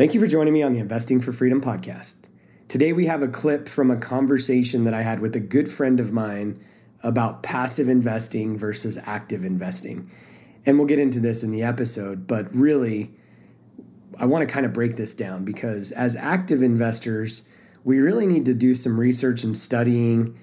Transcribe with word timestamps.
Thank 0.00 0.14
you 0.14 0.20
for 0.20 0.26
joining 0.26 0.54
me 0.54 0.62
on 0.62 0.72
the 0.72 0.78
Investing 0.78 1.20
for 1.20 1.30
Freedom 1.30 1.60
podcast. 1.60 2.30
Today 2.68 2.94
we 2.94 3.04
have 3.04 3.20
a 3.20 3.28
clip 3.28 3.68
from 3.68 3.90
a 3.90 3.98
conversation 3.98 4.84
that 4.84 4.94
I 4.94 5.02
had 5.02 5.20
with 5.20 5.36
a 5.36 5.40
good 5.40 5.70
friend 5.70 6.00
of 6.00 6.10
mine 6.10 6.58
about 7.02 7.42
passive 7.42 7.86
investing 7.86 8.56
versus 8.56 8.98
active 9.04 9.44
investing. 9.44 10.10
And 10.64 10.78
we'll 10.78 10.86
get 10.86 11.00
into 11.00 11.20
this 11.20 11.42
in 11.42 11.50
the 11.50 11.62
episode, 11.62 12.26
but 12.26 12.50
really, 12.56 13.12
I 14.16 14.24
want 14.24 14.40
to 14.40 14.50
kind 14.50 14.64
of 14.64 14.72
break 14.72 14.96
this 14.96 15.12
down 15.12 15.44
because 15.44 15.92
as 15.92 16.16
active 16.16 16.62
investors, 16.62 17.42
we 17.84 17.98
really 17.98 18.26
need 18.26 18.46
to 18.46 18.54
do 18.54 18.74
some 18.74 18.98
research 18.98 19.44
and 19.44 19.54
studying. 19.54 20.34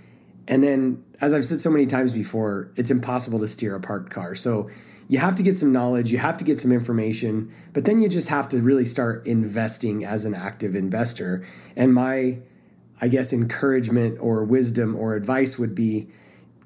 And 0.48 0.64
then, 0.64 1.04
as 1.20 1.34
I've 1.34 1.46
said 1.48 1.62
so 1.62 1.71
many 1.71 1.88
times 1.88 2.14
before, 2.14 2.71
it's 2.76 2.92
impossible 2.92 3.39
to 3.39 3.48
steer 3.48 3.74
a 3.74 3.80
parked 3.80 4.12
car. 4.12 4.36
So 4.36 4.70
you 5.10 5.20
have 5.20 5.36
to 5.36 5.44
get 5.44 5.58
some 5.58 5.71
knowledge, 5.71 6.12
you 6.12 6.18
have 6.18 6.38
to 6.38 6.44
get 6.44 6.60
some 6.60 6.71
information, 6.71 7.54
but 7.74 7.86
then 7.86 8.02
you 8.02 8.10
just 8.10 8.30
have 8.30 8.50
to 8.50 8.62
really 8.62 8.86
start 8.86 9.26
investing 9.26 10.04
as 10.04 10.26
an 10.26 10.34
active 10.34 10.76
investor. 10.76 11.48
And 11.75 11.93
my, 11.93 12.39
I 13.00 13.07
guess, 13.07 13.32
encouragement 13.32 14.18
or 14.20 14.43
wisdom 14.43 14.96
or 14.96 15.15
advice 15.15 15.57
would 15.57 15.74
be 15.74 16.10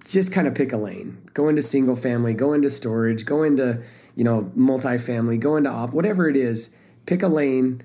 just 0.07 0.31
kind 0.31 0.47
of 0.47 0.55
pick 0.55 0.73
a 0.73 0.77
lane. 0.77 1.21
Go 1.35 1.49
into 1.49 1.61
single 1.61 1.95
family, 1.95 2.33
go 2.33 2.53
into 2.53 2.69
storage, 2.69 3.25
go 3.25 3.43
into, 3.43 3.83
you 4.15 4.23
know, 4.23 4.51
multifamily, 4.57 5.39
go 5.39 5.55
into 5.55 5.69
off, 5.69 5.93
whatever 5.93 6.27
it 6.27 6.35
is, 6.35 6.75
pick 7.05 7.21
a 7.21 7.27
lane, 7.27 7.83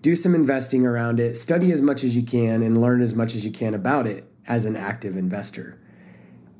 do 0.00 0.16
some 0.16 0.34
investing 0.34 0.86
around 0.86 1.20
it, 1.20 1.36
study 1.36 1.70
as 1.70 1.82
much 1.82 2.02
as 2.02 2.16
you 2.16 2.22
can 2.22 2.62
and 2.62 2.80
learn 2.80 3.02
as 3.02 3.14
much 3.14 3.34
as 3.34 3.44
you 3.44 3.52
can 3.52 3.74
about 3.74 4.06
it 4.06 4.24
as 4.46 4.64
an 4.64 4.74
active 4.74 5.18
investor 5.18 5.78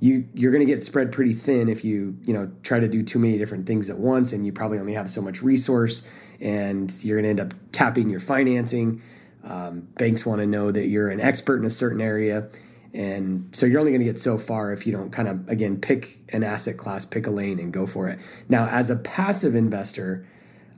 you 0.00 0.28
you're 0.34 0.52
going 0.52 0.64
to 0.64 0.72
get 0.72 0.82
spread 0.82 1.10
pretty 1.10 1.34
thin 1.34 1.68
if 1.68 1.84
you 1.84 2.16
you 2.22 2.32
know 2.32 2.50
try 2.62 2.78
to 2.78 2.88
do 2.88 3.02
too 3.02 3.18
many 3.18 3.36
different 3.38 3.66
things 3.66 3.90
at 3.90 3.98
once 3.98 4.32
and 4.32 4.46
you 4.46 4.52
probably 4.52 4.78
only 4.78 4.94
have 4.94 5.10
so 5.10 5.20
much 5.20 5.42
resource 5.42 6.02
and 6.40 6.92
you're 7.02 7.20
going 7.20 7.24
to 7.24 7.42
end 7.42 7.52
up 7.52 7.58
tapping 7.72 8.08
your 8.08 8.20
financing. 8.20 9.02
Um, 9.42 9.88
banks 9.96 10.26
want 10.26 10.40
to 10.40 10.46
know 10.46 10.70
that 10.70 10.88
you're 10.88 11.08
an 11.08 11.20
expert 11.20 11.58
in 11.58 11.64
a 11.64 11.70
certain 11.70 12.00
area 12.00 12.48
and 12.94 13.48
so 13.52 13.66
you're 13.66 13.80
only 13.80 13.92
going 13.92 14.00
to 14.00 14.06
get 14.06 14.18
so 14.18 14.38
far 14.38 14.72
if 14.72 14.86
you 14.86 14.92
don't 14.92 15.10
kind 15.10 15.28
of 15.28 15.48
again 15.48 15.80
pick 15.80 16.18
an 16.30 16.44
asset 16.44 16.76
class 16.76 17.04
pick 17.04 17.26
a 17.26 17.30
lane 17.30 17.58
and 17.58 17.72
go 17.72 17.86
for 17.86 18.08
it. 18.08 18.18
Now 18.48 18.68
as 18.68 18.90
a 18.90 18.96
passive 18.96 19.54
investor 19.54 20.26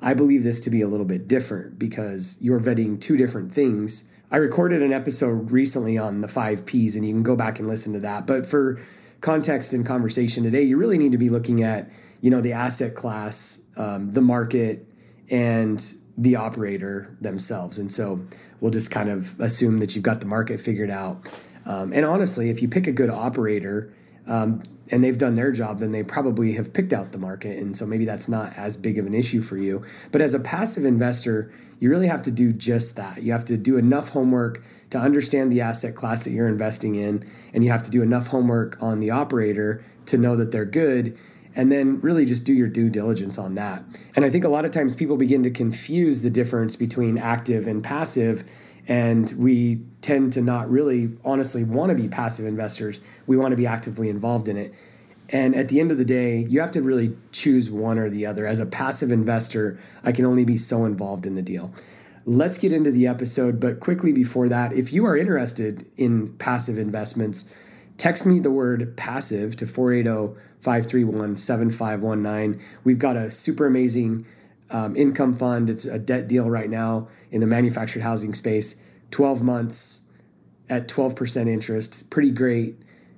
i 0.02 0.14
believe 0.14 0.42
this 0.44 0.60
to 0.60 0.70
be 0.70 0.80
a 0.80 0.88
little 0.88 1.04
bit 1.04 1.28
different 1.28 1.78
because 1.78 2.38
you're 2.40 2.60
vetting 2.60 2.98
two 3.00 3.18
different 3.18 3.52
things. 3.52 4.04
I 4.30 4.36
recorded 4.36 4.80
an 4.80 4.92
episode 4.92 5.50
recently 5.50 5.98
on 5.98 6.22
the 6.22 6.28
five 6.28 6.64
p's 6.64 6.96
and 6.96 7.04
you 7.04 7.12
can 7.12 7.22
go 7.22 7.36
back 7.36 7.58
and 7.58 7.68
listen 7.68 7.92
to 7.92 8.00
that 8.00 8.26
but 8.26 8.46
for 8.46 8.80
context 9.20 9.72
and 9.74 9.84
conversation 9.84 10.44
today, 10.44 10.62
you 10.62 10.76
really 10.76 10.98
need 10.98 11.12
to 11.12 11.18
be 11.18 11.30
looking 11.30 11.62
at 11.62 11.90
you 12.20 12.30
know 12.30 12.40
the 12.40 12.52
asset 12.52 12.94
class, 12.94 13.60
um, 13.76 14.10
the 14.10 14.20
market, 14.20 14.86
and 15.30 15.94
the 16.18 16.36
operator 16.36 17.16
themselves. 17.20 17.78
And 17.78 17.90
so 17.92 18.20
we'll 18.60 18.70
just 18.70 18.90
kind 18.90 19.08
of 19.08 19.38
assume 19.40 19.78
that 19.78 19.94
you've 19.94 20.04
got 20.04 20.20
the 20.20 20.26
market 20.26 20.60
figured 20.60 20.90
out. 20.90 21.26
Um, 21.64 21.92
and 21.92 22.04
honestly, 22.04 22.50
if 22.50 22.60
you 22.60 22.68
pick 22.68 22.86
a 22.86 22.92
good 22.92 23.10
operator 23.10 23.92
um, 24.30 24.62
and 24.90 25.04
they've 25.04 25.18
done 25.18 25.34
their 25.34 25.52
job, 25.52 25.80
then 25.80 25.92
they 25.92 26.02
probably 26.02 26.52
have 26.54 26.72
picked 26.72 26.92
out 26.92 27.12
the 27.12 27.18
market. 27.18 27.58
And 27.58 27.76
so 27.76 27.84
maybe 27.84 28.04
that's 28.04 28.28
not 28.28 28.56
as 28.56 28.76
big 28.76 28.96
of 28.98 29.06
an 29.06 29.12
issue 29.12 29.42
for 29.42 29.56
you. 29.56 29.84
But 30.12 30.20
as 30.20 30.34
a 30.34 30.40
passive 30.40 30.84
investor, 30.84 31.52
you 31.80 31.90
really 31.90 32.06
have 32.06 32.22
to 32.22 32.30
do 32.30 32.52
just 32.52 32.96
that. 32.96 33.22
You 33.22 33.32
have 33.32 33.44
to 33.46 33.56
do 33.56 33.76
enough 33.76 34.10
homework 34.10 34.62
to 34.90 34.98
understand 34.98 35.50
the 35.50 35.60
asset 35.60 35.94
class 35.94 36.24
that 36.24 36.30
you're 36.30 36.48
investing 36.48 36.94
in, 36.94 37.28
and 37.52 37.64
you 37.64 37.70
have 37.70 37.82
to 37.84 37.90
do 37.90 38.02
enough 38.02 38.28
homework 38.28 38.76
on 38.80 39.00
the 39.00 39.10
operator 39.10 39.84
to 40.06 40.18
know 40.18 40.36
that 40.36 40.52
they're 40.52 40.64
good, 40.64 41.16
and 41.56 41.70
then 41.70 42.00
really 42.00 42.24
just 42.24 42.44
do 42.44 42.52
your 42.52 42.68
due 42.68 42.90
diligence 42.90 43.38
on 43.38 43.54
that. 43.54 43.84
And 44.14 44.24
I 44.24 44.30
think 44.30 44.44
a 44.44 44.48
lot 44.48 44.64
of 44.64 44.72
times 44.72 44.94
people 44.94 45.16
begin 45.16 45.42
to 45.42 45.50
confuse 45.50 46.22
the 46.22 46.30
difference 46.30 46.76
between 46.76 47.18
active 47.18 47.66
and 47.66 47.82
passive. 47.82 48.44
And 48.90 49.32
we 49.38 49.82
tend 50.02 50.32
to 50.32 50.42
not 50.42 50.68
really 50.68 51.12
honestly 51.24 51.62
want 51.62 51.90
to 51.90 51.94
be 51.94 52.08
passive 52.08 52.44
investors. 52.44 52.98
We 53.28 53.36
want 53.36 53.52
to 53.52 53.56
be 53.56 53.64
actively 53.66 54.08
involved 54.08 54.48
in 54.48 54.56
it. 54.56 54.74
And 55.28 55.54
at 55.54 55.68
the 55.68 55.78
end 55.78 55.92
of 55.92 55.98
the 55.98 56.04
day, 56.04 56.44
you 56.48 56.58
have 56.58 56.72
to 56.72 56.82
really 56.82 57.16
choose 57.30 57.70
one 57.70 58.00
or 58.00 58.10
the 58.10 58.26
other. 58.26 58.48
As 58.48 58.58
a 58.58 58.66
passive 58.66 59.12
investor, 59.12 59.78
I 60.02 60.10
can 60.10 60.24
only 60.24 60.44
be 60.44 60.56
so 60.56 60.86
involved 60.86 61.24
in 61.24 61.36
the 61.36 61.42
deal. 61.42 61.72
Let's 62.24 62.58
get 62.58 62.72
into 62.72 62.90
the 62.90 63.06
episode, 63.06 63.60
but 63.60 63.78
quickly 63.78 64.12
before 64.12 64.48
that, 64.48 64.72
if 64.72 64.92
you 64.92 65.06
are 65.06 65.16
interested 65.16 65.86
in 65.96 66.32
passive 66.38 66.76
investments, 66.76 67.48
text 67.96 68.26
me 68.26 68.40
the 68.40 68.50
word 68.50 68.96
passive 68.96 69.54
to 69.56 69.68
480 69.68 70.36
531 70.58 71.36
7519. 71.36 72.60
We've 72.82 72.98
got 72.98 73.16
a 73.16 73.30
super 73.30 73.66
amazing 73.66 74.26
um, 74.70 74.96
income 74.96 75.34
fund. 75.34 75.68
It's 75.68 75.84
a 75.84 75.98
debt 75.98 76.28
deal 76.28 76.48
right 76.48 76.70
now 76.70 77.08
in 77.30 77.40
the 77.40 77.46
manufactured 77.46 78.00
housing 78.02 78.32
space, 78.34 78.76
12 79.10 79.42
months 79.42 80.00
at 80.68 80.86
12% 80.88 81.48
interest. 81.48 82.10
Pretty 82.10 82.30
great 82.30 82.76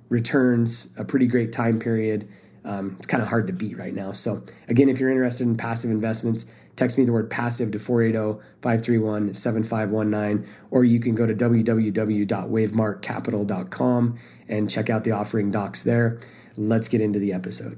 returns, 0.09 0.87
a 0.97 1.05
pretty 1.05 1.27
great 1.27 1.51
time 1.51 1.77
period. 1.79 2.27
Um, 2.65 2.95
it's 2.97 3.05
kind 3.07 3.21
of 3.21 3.29
hard 3.29 3.47
to 3.47 3.53
beat 3.53 3.77
right 3.77 3.93
now. 3.93 4.13
So, 4.13 4.41
again, 4.67 4.89
if 4.89 4.99
you're 4.99 5.11
interested 5.11 5.45
in 5.45 5.55
passive 5.57 5.91
investments, 5.91 6.47
text 6.75 6.97
me 6.97 7.05
the 7.05 7.11
word 7.11 7.29
passive 7.29 7.69
to 7.71 7.77
480 7.79 8.41
531 8.61 9.33
7519, 9.33 10.51
or 10.71 10.83
you 10.83 10.99
can 10.99 11.13
go 11.15 11.25
to 11.27 11.33
www.wavemarkcapital.com 11.33 14.19
and 14.47 14.69
check 14.69 14.89
out 14.89 15.03
the 15.03 15.11
offering 15.11 15.51
docs 15.51 15.83
there. 15.83 16.17
Let's 16.55 16.87
get 16.87 17.01
into 17.01 17.19
the 17.19 17.33
episode. 17.33 17.77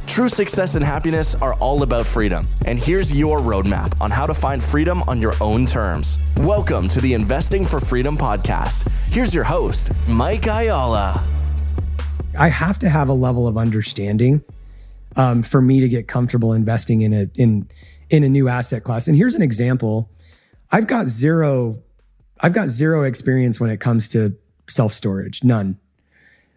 True 0.11 0.27
success 0.27 0.75
and 0.75 0.83
happiness 0.83 1.35
are 1.35 1.53
all 1.53 1.83
about 1.83 2.05
freedom. 2.05 2.45
And 2.65 2.77
here's 2.77 3.17
your 3.17 3.39
roadmap 3.39 3.99
on 4.01 4.11
how 4.11 4.27
to 4.27 4.33
find 4.33 4.61
freedom 4.61 5.03
on 5.03 5.21
your 5.21 5.33
own 5.39 5.65
terms. 5.65 6.19
Welcome 6.35 6.89
to 6.89 6.99
the 6.99 7.13
Investing 7.13 7.63
for 7.63 7.79
Freedom 7.79 8.17
podcast. 8.17 8.91
Here's 9.09 9.33
your 9.33 9.45
host, 9.45 9.93
Mike 10.09 10.47
Ayala. 10.47 11.23
I 12.37 12.49
have 12.49 12.77
to 12.79 12.89
have 12.89 13.07
a 13.07 13.13
level 13.13 13.47
of 13.47 13.57
understanding 13.57 14.43
um, 15.15 15.43
for 15.43 15.61
me 15.61 15.79
to 15.79 15.87
get 15.87 16.09
comfortable 16.09 16.51
investing 16.51 17.03
in 17.03 17.13
a 17.13 17.29
in 17.35 17.69
in 18.09 18.25
a 18.25 18.29
new 18.29 18.49
asset 18.49 18.83
class. 18.83 19.07
And 19.07 19.15
here's 19.15 19.35
an 19.35 19.41
example. 19.41 20.09
I've 20.73 20.87
got 20.87 21.07
zero 21.07 21.81
I've 22.41 22.53
got 22.53 22.67
zero 22.67 23.03
experience 23.03 23.61
when 23.61 23.69
it 23.69 23.79
comes 23.79 24.09
to 24.09 24.35
self 24.69 24.91
storage, 24.91 25.41
none. 25.41 25.79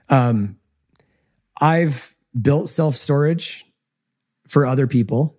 Um, 0.09 0.57
I've 1.61 2.15
built 2.41 2.69
self 2.69 2.95
storage 2.95 3.65
for 4.49 4.67
other 4.67 4.87
people. 4.87 5.39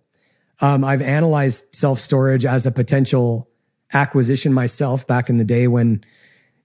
Um, 0.62 0.84
I've 0.84 1.02
analyzed 1.02 1.76
self 1.76 2.00
storage 2.00 2.46
as 2.46 2.66
a 2.66 2.72
potential 2.72 3.50
acquisition 3.94 4.54
myself 4.54 5.06
back 5.06 5.30
in 5.30 5.38
the 5.38 5.46
day 5.46 5.68
when, 5.68 6.04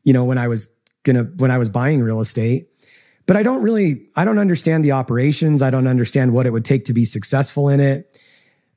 you 0.05 0.13
know, 0.13 0.25
when 0.25 0.39
I 0.39 0.49
was 0.49 0.75
gonna, 1.03 1.25
when 1.25 1.51
I 1.51 1.59
was 1.59 1.69
buying 1.69 2.03
real 2.03 2.21
estate. 2.21 2.69
But 3.27 3.37
I 3.37 3.43
don't 3.43 3.63
really, 3.63 4.09
I 4.17 4.25
don't 4.25 4.39
understand 4.39 4.85
the 4.85 4.93
operations. 4.93 5.63
I 5.63 5.71
don't 5.71 5.87
understand 5.87 6.33
what 6.33 6.47
it 6.47 6.51
would 6.51 6.65
take 6.65 6.87
to 6.87 6.93
be 6.93 7.05
successful 7.05 7.69
in 7.69 7.79
it 7.79 8.19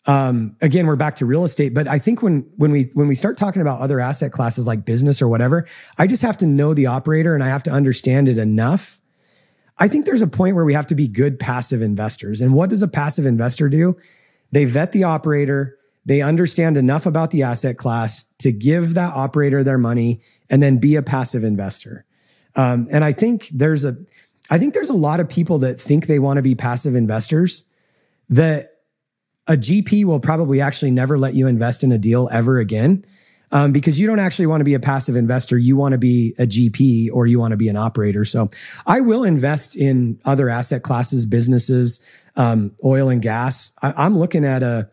um, 0.05 0.57
again, 0.61 0.85
we're 0.85 0.97
back 0.97 1.15
to 1.15 1.25
real 1.25 1.45
estate, 1.45 1.73
but 1.73 1.87
I 1.87 1.97
think 1.97 2.21
when, 2.21 2.45
when 2.57 2.71
we, 2.71 2.89
when 2.93 3.07
we 3.07 3.15
start 3.15 3.37
talking 3.37 3.61
about 3.61 3.79
other 3.79 3.99
asset 4.01 4.33
classes 4.33 4.67
like 4.67 4.83
business 4.83 5.21
or 5.21 5.29
whatever, 5.29 5.65
I 5.97 6.07
just 6.07 6.21
have 6.23 6.37
to 6.39 6.45
know 6.45 6.73
the 6.73 6.87
operator 6.87 7.33
and 7.33 7.43
I 7.43 7.47
have 7.47 7.63
to 7.63 7.71
understand 7.71 8.27
it 8.27 8.37
enough. 8.37 8.99
I 9.77 9.87
think 9.87 10.05
there's 10.05 10.21
a 10.21 10.27
point 10.27 10.55
where 10.55 10.65
we 10.65 10.73
have 10.73 10.87
to 10.87 10.95
be 10.95 11.07
good 11.07 11.39
passive 11.39 11.81
investors. 11.81 12.41
And 12.41 12.53
what 12.53 12.69
does 12.69 12.83
a 12.83 12.87
passive 12.87 13.25
investor 13.25 13.69
do? 13.69 13.97
They 14.51 14.65
vet 14.65 14.91
the 14.91 15.03
operator. 15.03 15.77
They 16.05 16.21
understand 16.21 16.77
enough 16.77 17.05
about 17.05 17.31
the 17.31 17.43
asset 17.43 17.77
class 17.77 18.25
to 18.39 18.51
give 18.51 18.93
that 18.93 19.13
operator 19.13 19.63
their 19.63 19.77
money 19.77 20.21
and 20.49 20.61
then 20.61 20.77
be 20.77 20.95
a 20.95 21.01
passive 21.01 21.43
investor. 21.43 22.05
Um, 22.55 22.87
and 22.91 23.03
I 23.03 23.13
think 23.13 23.49
there's 23.51 23.83
a, 23.83 23.97
I 24.49 24.59
think 24.59 24.73
there's 24.73 24.89
a 24.89 24.93
lot 24.93 25.19
of 25.19 25.29
people 25.29 25.59
that 25.59 25.79
think 25.79 26.05
they 26.05 26.19
want 26.19 26.37
to 26.37 26.43
be 26.43 26.53
passive 26.53 26.93
investors 26.93 27.63
that 28.29 28.73
a 29.47 29.53
GP 29.53 30.05
will 30.05 30.19
probably 30.19 30.61
actually 30.61 30.91
never 30.91 31.17
let 31.17 31.33
you 31.33 31.47
invest 31.47 31.83
in 31.83 31.91
a 31.91 31.97
deal 31.97 32.29
ever 32.31 32.59
again. 32.59 33.05
Um, 33.53 33.71
because 33.71 33.99
you 33.99 34.07
don't 34.07 34.17
actually 34.17 34.47
want 34.47 34.61
to 34.61 34.65
be 34.65 34.73
a 34.73 34.79
passive 34.79 35.15
investor. 35.15 35.59
You 35.59 35.77
want 35.77 35.91
to 35.91 35.99
be 35.99 36.33
a 36.39 36.47
GP 36.47 37.11
or 37.13 37.27
you 37.27 37.39
want 37.39 37.51
to 37.51 37.57
be 37.57 37.69
an 37.69 37.77
operator. 37.77 38.25
So 38.25 38.49
I 38.87 39.01
will 39.01 39.23
invest 39.23 39.77
in 39.77 40.19
other 40.25 40.49
asset 40.49 40.81
classes, 40.81 41.27
businesses, 41.27 42.03
um, 42.35 42.75
oil 42.83 43.09
and 43.09 43.21
gas. 43.21 43.71
I, 43.79 44.05
am 44.07 44.17
looking 44.17 44.43
at 44.43 44.63
a, 44.63 44.89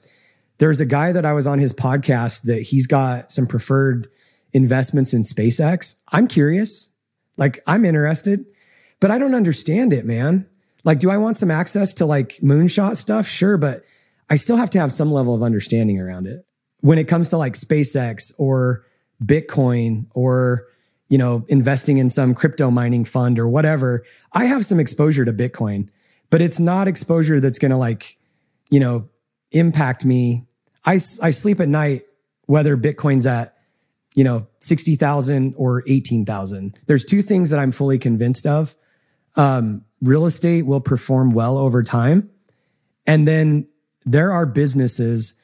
there's 0.59 0.79
a 0.79 0.85
guy 0.85 1.11
that 1.13 1.25
I 1.25 1.33
was 1.33 1.47
on 1.47 1.59
his 1.59 1.73
podcast 1.73 2.43
that 2.43 2.61
he's 2.61 2.87
got 2.87 3.33
some 3.33 3.47
preferred 3.47 4.09
investments 4.53 5.15
in 5.15 5.23
SpaceX. 5.23 5.95
I'm 6.09 6.29
curious. 6.29 6.95
Like 7.39 7.63
I'm 7.67 7.87
interested, 7.87 8.45
but 9.01 9.11
I 9.11 9.17
don't 9.17 9.35
understand 9.35 9.95
it, 9.95 10.05
man. 10.05 10.47
Like, 10.85 10.99
do 10.99 11.11
I 11.11 11.17
want 11.17 11.39
some 11.39 11.51
access 11.51 11.95
to 11.95 12.07
like 12.07 12.39
moonshot 12.43 12.99
stuff? 12.99 13.27
Sure, 13.27 13.57
but 13.57 13.85
I 14.29 14.37
still 14.37 14.57
have 14.57 14.71
to 14.71 14.81
have 14.81 14.93
some 14.93 15.11
level 15.11 15.35
of 15.35 15.43
understanding 15.43 15.99
around 15.99 16.27
it. 16.27 16.45
When 16.81 16.99
it 16.99 17.05
comes 17.05 17.29
to 17.31 17.37
like 17.37 17.55
SpaceX 17.55 18.33
or 18.39 18.85
Bitcoin 19.25 20.07
or 20.15 20.67
you 21.11 21.19
know, 21.19 21.45
investing 21.49 21.99
in 21.99 22.09
some 22.09 22.35
crypto 22.35 22.71
mining 22.71 23.05
fund 23.05 23.39
or 23.39 23.49
whatever, 23.49 24.05
I 24.33 24.45
have 24.47 24.65
some 24.65 24.81
exposure 24.81 25.25
to 25.25 25.33
Bitcoin, 25.33 25.89
but 26.31 26.41
it's 26.41 26.61
not 26.61 26.89
exposure 26.89 27.41
that's 27.41 27.59
going 27.59 27.73
to 27.73 27.77
like, 27.77 28.17
you 28.71 28.81
know, 28.81 29.09
impact 29.51 30.05
me. 30.05 30.47
I, 30.85 30.95
I 31.21 31.31
sleep 31.31 31.61
at 31.61 31.69
night, 31.69 32.05
whether 32.47 32.77
Bitcoin's 32.77 33.27
at, 33.27 33.57
you 34.15 34.23
know, 34.23 34.47
60,000 34.61 35.55
or 35.57 35.83
18,000. 35.89 36.79
There's 36.87 37.05
two 37.05 37.23
things 37.23 37.51
that 37.51 37.59
I'm 37.59 37.73
fully 37.73 37.99
convinced 37.99 38.47
of. 38.47 38.77
Um, 39.35 39.85
real 40.01 40.27
estate 40.27 40.65
will 40.65 40.81
perform 40.81 41.33
well 41.33 41.59
over 41.59 41.83
time. 41.83 42.31
And 43.05 43.27
then 43.27 43.67
there 44.05 44.31
are 44.31 44.47
businesses. 44.47 45.35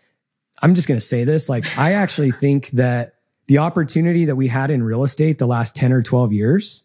I'm 0.63 0.75
just 0.75 0.89
going 0.89 0.99
to 0.99 1.07
say 1.07 1.25
this. 1.25 1.49
Like, 1.49 1.79
I 1.79 1.93
actually 1.93 2.31
think 2.41 2.71
that 2.71 3.15
the 3.47 3.59
opportunity 3.59 4.25
that 4.25 4.37
we 4.37 4.49
had 4.49 4.71
in 4.71 4.83
real 4.83 5.05
estate 5.05 5.39
the 5.39 5.47
last 5.47 5.77
10 5.77 5.93
or 5.93 6.03
12 6.03 6.33
years 6.33 6.83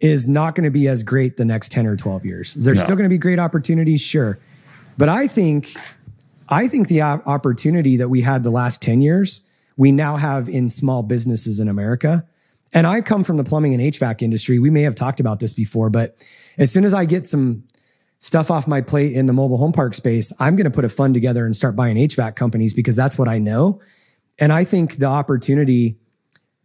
is 0.00 0.28
not 0.28 0.54
going 0.54 0.64
to 0.64 0.70
be 0.70 0.88
as 0.88 1.02
great 1.02 1.36
the 1.36 1.44
next 1.44 1.72
10 1.72 1.86
or 1.86 1.96
12 1.96 2.24
years. 2.24 2.54
There's 2.54 2.78
no. 2.78 2.84
still 2.84 2.96
going 2.96 3.06
to 3.06 3.14
be 3.14 3.18
great 3.18 3.38
opportunities, 3.38 4.00
sure. 4.00 4.38
But 4.98 5.08
I 5.08 5.26
think 5.26 5.74
I 6.48 6.68
think 6.68 6.88
the 6.88 7.02
opportunity 7.02 7.96
that 7.96 8.08
we 8.08 8.20
had 8.20 8.42
the 8.42 8.50
last 8.50 8.80
10 8.82 9.02
years, 9.02 9.42
we 9.76 9.90
now 9.90 10.16
have 10.16 10.48
in 10.48 10.68
small 10.68 11.02
businesses 11.02 11.58
in 11.58 11.68
America. 11.68 12.26
And 12.72 12.86
I 12.86 13.00
come 13.00 13.24
from 13.24 13.36
the 13.36 13.44
plumbing 13.44 13.74
and 13.74 13.82
HVAC 13.82 14.22
industry. 14.22 14.58
We 14.58 14.70
may 14.70 14.82
have 14.82 14.94
talked 14.94 15.18
about 15.18 15.40
this 15.40 15.52
before, 15.52 15.90
but 15.90 16.16
as 16.58 16.70
soon 16.70 16.84
as 16.84 16.94
I 16.94 17.04
get 17.04 17.26
some 17.26 17.64
stuff 18.26 18.50
off 18.50 18.66
my 18.66 18.80
plate 18.80 19.12
in 19.12 19.26
the 19.26 19.32
mobile 19.32 19.56
home 19.56 19.70
park 19.70 19.94
space, 19.94 20.32
I'm 20.40 20.56
going 20.56 20.64
to 20.64 20.70
put 20.70 20.84
a 20.84 20.88
fund 20.88 21.14
together 21.14 21.46
and 21.46 21.54
start 21.54 21.76
buying 21.76 21.96
HVAC 21.96 22.34
companies 22.34 22.74
because 22.74 22.96
that's 22.96 23.16
what 23.16 23.28
I 23.28 23.38
know. 23.38 23.80
And 24.40 24.52
I 24.52 24.64
think 24.64 24.96
the 24.96 25.06
opportunity 25.06 25.96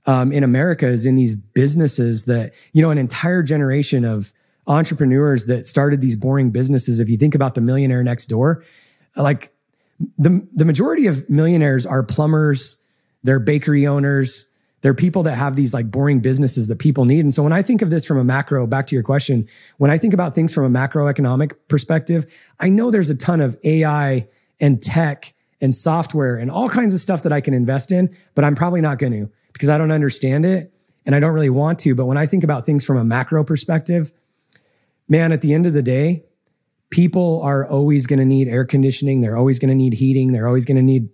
um, 0.08 0.32
in 0.32 0.44
America 0.44 0.88
is 0.88 1.06
in 1.06 1.14
these 1.14 1.36
businesses 1.36 2.26
that, 2.26 2.54
you 2.74 2.82
know, 2.82 2.90
an 2.90 2.98
entire 2.98 3.44
generation 3.44 4.06
of 4.06 4.34
entrepreneurs 4.66 5.46
that 5.46 5.68
started 5.68 6.02
these 6.02 6.16
boring 6.16 6.50
businesses. 6.50 7.00
If 7.00 7.10
you 7.10 7.18
think 7.18 7.36
about 7.36 7.54
the 7.54 7.62
millionaire 7.62 8.04
next 8.04 8.26
door, 8.26 8.64
like 9.16 9.54
the, 10.18 10.48
the 10.54 10.66
majority 10.66 11.06
of 11.06 11.30
millionaires 11.30 11.86
are 11.86 12.02
plumbers, 12.02 12.78
they're 13.22 13.40
bakery 13.40 13.86
owners, 13.86 14.48
they're 14.82 14.94
people 14.94 15.24
that 15.24 15.38
have 15.38 15.56
these 15.56 15.74
like 15.74 15.90
boring 15.90 16.20
businesses 16.20 16.68
that 16.68 16.80
people 16.80 17.06
need. 17.06 17.20
And 17.20 17.34
so 17.34 17.44
when 17.44 17.54
I 17.54 17.62
think 17.62 17.82
of 17.82 17.90
this 17.90 18.06
from 18.06 18.18
a 18.18 18.24
macro, 18.24 18.66
back 18.68 18.88
to 18.88 18.96
your 18.96 19.04
question, 19.04 19.48
when 19.78 19.92
I 19.92 19.98
think 19.98 20.14
about 20.14 20.36
things 20.36 20.54
from 20.54 20.76
a 20.76 20.80
macroeconomic 20.80 21.54
perspective, 21.68 22.32
I 22.60 22.70
know 22.70 22.92
there's 22.92 23.10
a 23.10 23.16
ton 23.16 23.42
of 23.42 23.58
AI 23.64 24.28
and 24.60 24.82
tech 24.82 25.34
and 25.62 25.74
software 25.74 26.36
and 26.36 26.50
all 26.50 26.68
kinds 26.68 26.94
of 26.94 27.00
stuff 27.00 27.24
that 27.24 27.32
I 27.32 27.42
can 27.42 27.54
invest 27.54 27.92
in, 27.92 28.16
but 28.34 28.44
I'm 28.44 28.56
probably 28.56 28.82
not 28.82 28.98
going 28.98 29.14
to 29.14 29.32
because 29.54 29.70
I 29.70 29.78
don't 29.78 29.92
understand 29.92 30.46
it 30.46 30.74
and 31.06 31.14
I 31.14 31.20
don't 31.20 31.34
really 31.34 31.50
want 31.50 31.80
to. 31.80 31.94
But 31.94 32.06
when 32.06 32.18
I 32.18 32.26
think 32.26 32.44
about 32.44 32.66
things 32.66 32.84
from 32.84 32.98
a 32.98 33.04
macro 33.04 33.44
perspective, 33.44 34.12
man, 35.08 35.32
at 35.32 35.42
the 35.42 35.54
end 35.54 35.68
of 35.68 35.74
the 35.74 35.84
day, 35.84 36.24
people 36.90 37.42
are 37.44 37.68
always 37.68 38.08
going 38.08 38.20
to 38.20 38.26
need 38.26 38.48
air 38.48 38.66
conditioning. 38.66 39.22
They're 39.22 39.38
always 39.38 39.60
going 39.60 39.70
to 39.70 39.76
need 39.76 39.94
heating. 39.94 40.32
They're 40.32 40.48
always 40.48 40.66
going 40.66 40.78
to 40.78 40.84
need 40.84 41.10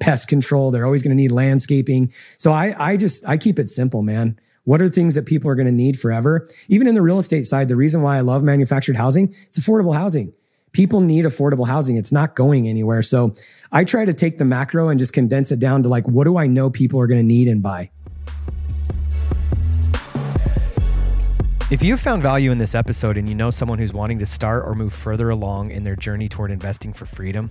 pest 0.00 0.28
control. 0.28 0.70
They're 0.70 0.84
always 0.84 1.02
going 1.02 1.16
to 1.16 1.20
need 1.20 1.32
landscaping. 1.32 2.12
So 2.38 2.52
I, 2.52 2.74
I 2.92 2.96
just, 2.96 3.26
I 3.28 3.36
keep 3.36 3.58
it 3.58 3.68
simple, 3.68 4.02
man. 4.02 4.38
What 4.64 4.80
are 4.80 4.88
things 4.88 5.14
that 5.16 5.26
people 5.26 5.50
are 5.50 5.54
going 5.54 5.66
to 5.66 5.72
need 5.72 5.98
forever? 5.98 6.46
Even 6.68 6.86
in 6.86 6.94
the 6.94 7.02
real 7.02 7.18
estate 7.18 7.46
side, 7.46 7.68
the 7.68 7.76
reason 7.76 8.02
why 8.02 8.16
I 8.16 8.20
love 8.20 8.42
manufactured 8.42 8.96
housing, 8.96 9.34
it's 9.48 9.58
affordable 9.58 9.94
housing 9.94 10.32
people 10.72 11.00
need 11.00 11.24
affordable 11.24 11.66
housing. 11.66 11.96
It's 11.96 12.12
not 12.12 12.34
going 12.34 12.68
anywhere. 12.68 13.02
So 13.02 13.34
I 13.70 13.84
try 13.84 14.04
to 14.04 14.12
take 14.12 14.38
the 14.38 14.44
macro 14.44 14.88
and 14.88 14.98
just 14.98 15.12
condense 15.12 15.52
it 15.52 15.58
down 15.58 15.82
to 15.84 15.88
like, 15.88 16.08
what 16.08 16.24
do 16.24 16.36
I 16.36 16.46
know 16.46 16.70
people 16.70 17.00
are 17.00 17.06
going 17.06 17.20
to 17.20 17.26
need 17.26 17.48
and 17.48 17.62
buy? 17.62 17.90
If 21.70 21.82
you 21.82 21.96
found 21.96 22.22
value 22.22 22.50
in 22.50 22.58
this 22.58 22.74
episode 22.74 23.16
and 23.16 23.26
you 23.28 23.34
know 23.34 23.50
someone 23.50 23.78
who's 23.78 23.94
wanting 23.94 24.18
to 24.18 24.26
start 24.26 24.66
or 24.66 24.74
move 24.74 24.92
further 24.92 25.30
along 25.30 25.70
in 25.70 25.84
their 25.84 25.96
journey 25.96 26.28
toward 26.28 26.50
investing 26.50 26.92
for 26.92 27.06
freedom, 27.06 27.50